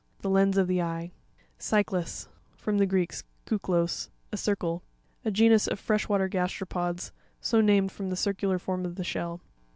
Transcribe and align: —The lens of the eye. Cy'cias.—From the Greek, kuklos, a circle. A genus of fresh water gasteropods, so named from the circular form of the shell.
—The 0.21 0.31
lens 0.31 0.57
of 0.57 0.67
the 0.67 0.81
eye. 0.81 1.11
Cy'cias.—From 1.59 2.79
the 2.79 2.87
Greek, 2.87 3.13
kuklos, 3.45 4.09
a 4.31 4.35
circle. 4.37 4.81
A 5.23 5.29
genus 5.29 5.67
of 5.67 5.79
fresh 5.79 6.09
water 6.09 6.27
gasteropods, 6.27 7.11
so 7.39 7.61
named 7.61 7.91
from 7.91 8.09
the 8.09 8.15
circular 8.15 8.57
form 8.57 8.83
of 8.83 8.95
the 8.95 9.03
shell. 9.03 9.41